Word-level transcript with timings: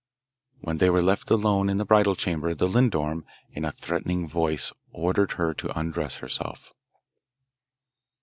When 0.61 0.77
they 0.77 0.89
were 0.89 1.03
left 1.03 1.29
alone 1.29 1.69
in 1.69 1.77
the 1.77 1.85
bridal 1.85 2.15
chamber 2.15 2.55
the 2.55 2.67
lindorm, 2.67 3.23
in 3.51 3.63
a 3.63 3.71
threatening 3.71 4.27
voice, 4.27 4.73
ordered 4.91 5.33
her 5.33 5.53
to 5.53 5.79
undress 5.79 6.15
herself. 6.15 6.73